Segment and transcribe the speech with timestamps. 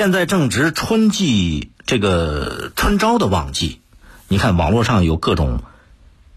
[0.00, 3.82] 现在正值春季这个春招的旺季，
[4.28, 5.62] 你看网络上有各种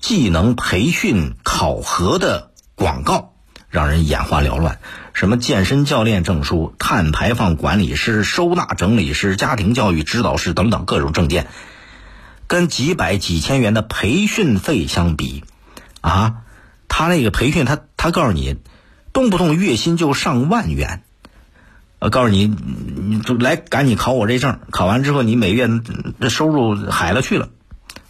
[0.00, 3.32] 技能培训考核的广告，
[3.68, 4.78] 让人眼花缭乱。
[5.12, 11.48] 什么健身教练证书、碳排放管理师、收纳整理师、家庭教育指导师等等各种证件，
[12.46, 15.42] 跟几百几千元的培训费相比，
[16.00, 16.42] 啊，
[16.86, 18.58] 他那个培训他他告诉你，
[19.12, 21.02] 动不动月薪就上万元。
[22.00, 25.68] 呃，告诉你，你就来赶紧考我这证，考完之后你每月
[26.20, 27.48] 的收入海了去了。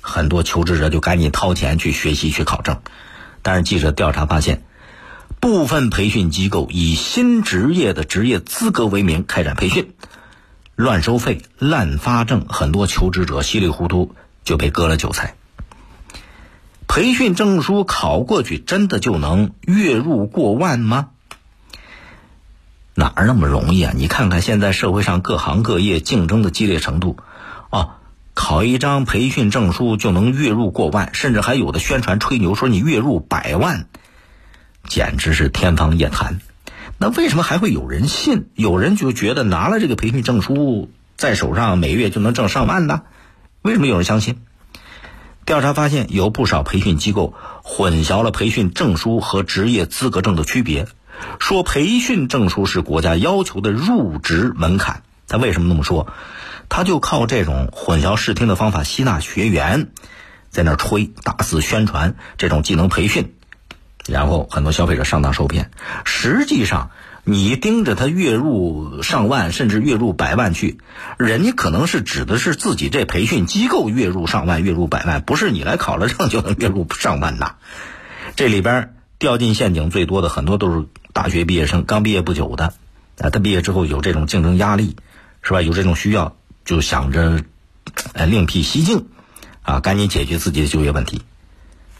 [0.00, 2.78] 很多求职者就赶紧掏钱去学习去考证，
[3.42, 4.62] 但是记者调查发现。
[5.38, 9.92] 部分培训机构以新职业的职业资格为名开展培训，
[10.74, 15.34] 乱收费、滥发证，很多求职者稀里糊涂就被割了韭菜。
[16.88, 21.10] 培训证书考过去，真的就能月入过万吗？
[22.98, 23.92] 哪儿那么容易啊？
[23.94, 27.18] 你看看现在社会上各行各业竞争的激烈程度，
[27.68, 27.90] 哦，
[28.32, 33.86] 考一张培训证书就能月入过万，甚至还有的宣传吹牛说你月入百万。
[34.88, 36.38] 简直是天方夜谭，
[36.96, 38.46] 那为什么还会有人信？
[38.54, 43.02] 有人就觉得拿了这个培训证书在手上，每月就能挣上万呢？
[43.60, 44.38] 为什么有人相信？
[45.44, 50.86] 调查发现，有不少培训机构混淆了培训证书和职业资格证的区别，
[51.38, 55.02] 说培训证书是国家要求的入职门槛。
[55.28, 56.08] 他为什么那么说？
[56.68, 59.88] 他就靠这种混淆视听的方法吸纳学员，
[60.50, 63.34] 在那吹，大肆宣传这种技能培训。
[64.08, 65.72] 然后很多消费者上当受骗，
[66.04, 66.90] 实际上
[67.24, 70.78] 你盯着他月入上万甚至月入百万去，
[71.18, 77.56] 人家可能是指的是自己这培训机构月入上万月入百万，不是你来考了证就能月入上万的。
[78.36, 80.86] 这里边掉进陷阱最多的很多都是
[81.16, 82.74] 大学毕业生，刚毕业不久的，
[83.16, 84.96] 啊，他毕业之后有这种竞争压力，
[85.40, 85.62] 是吧？
[85.62, 86.36] 有这种需要，
[86.66, 87.42] 就想着，
[88.12, 89.06] 呃，另辟蹊径，
[89.62, 91.22] 啊，赶紧解决自己的就业问题。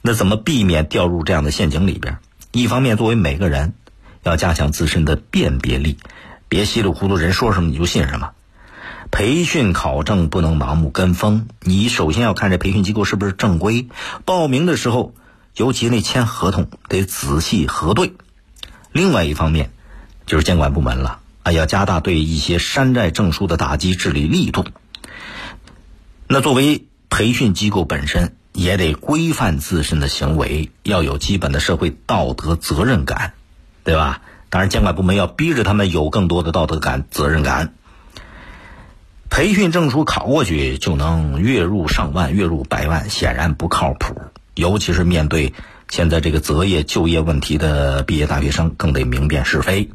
[0.00, 2.16] 那怎么避免掉入这样的陷阱里边？
[2.52, 3.74] 一方面，作为每个人，
[4.22, 5.98] 要加强自身的辨别力，
[6.48, 8.30] 别稀里糊涂人说什么你就信什么。
[9.10, 13.88] 培训考证不能盲目跟风，你首先要看这培训机构是不是正规。
[14.24, 15.12] 报名的时候，
[15.54, 18.14] 尤其那签合同得仔细核对。
[18.92, 19.70] 另外一方面，
[20.26, 24.64] 就是监管部门了啊，要加大对一些山寨证书的打击治理力度。
[26.28, 28.36] 那作为培训机构本身。
[28.54, 33.32] 也得规范自身的行为，要有基本的社会道德责任感，
[33.82, 34.20] 对吧？
[34.50, 37.72] 当然，监管部门要逼着他们有更多的道德感、责任感。
[39.30, 44.20] 培训证书考过去就能月入上万、月入百万，显然不靠谱。
[44.54, 45.54] 尤其是面对
[45.92, 49.90] 现在这个择业就业问题的毕业大学生，更得明辨是非。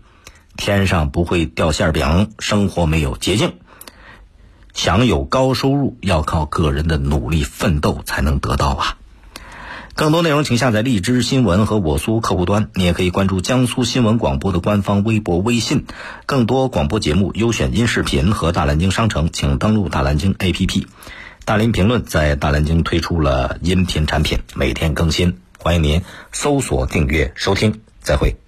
[0.56, 3.54] 天上不会掉馅饼，生活没有捷径。
[4.76, 8.98] 享有高收入要靠个人的努力奋斗才能得到啊！
[9.96, 15.88] 更多内容请下载荔枝新闻和我苏客户端，你也可以关注江苏新闻广播的官方微博、微信。
[16.28, 20.86] 更多广播节目、优选音视频和大蓝鲸商城，请登录大蓝鲸 APP。
[21.44, 26.02] 大林评论在大蓝鲸推出了音频产品，每天更新，欢迎您
[26.32, 27.82] 搜索订阅收听。
[28.00, 28.47] 再会。